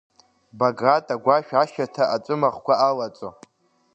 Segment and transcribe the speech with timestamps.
[0.57, 3.29] Баграт агәашә ашьаҭа аҵәымыӷқәа алаҵо.